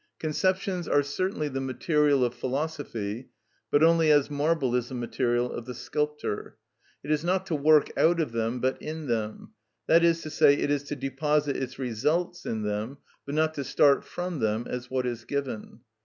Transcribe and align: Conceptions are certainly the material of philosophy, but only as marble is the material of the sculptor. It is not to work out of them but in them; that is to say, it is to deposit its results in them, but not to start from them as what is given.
Conceptions 0.17 0.87
are 0.87 1.03
certainly 1.03 1.47
the 1.47 1.61
material 1.61 2.25
of 2.25 2.33
philosophy, 2.33 3.29
but 3.69 3.83
only 3.83 4.09
as 4.09 4.31
marble 4.31 4.73
is 4.73 4.89
the 4.89 4.95
material 4.95 5.51
of 5.53 5.65
the 5.67 5.75
sculptor. 5.75 6.57
It 7.03 7.11
is 7.11 7.23
not 7.23 7.45
to 7.45 7.55
work 7.55 7.91
out 7.95 8.19
of 8.19 8.31
them 8.31 8.59
but 8.59 8.81
in 8.81 9.05
them; 9.05 9.51
that 9.85 10.03
is 10.03 10.23
to 10.23 10.31
say, 10.31 10.55
it 10.55 10.71
is 10.71 10.81
to 10.85 10.95
deposit 10.95 11.55
its 11.55 11.77
results 11.77 12.47
in 12.47 12.63
them, 12.63 12.97
but 13.27 13.35
not 13.35 13.53
to 13.53 13.63
start 13.63 14.03
from 14.03 14.39
them 14.39 14.65
as 14.67 14.89
what 14.89 15.05
is 15.05 15.23
given. 15.23 15.81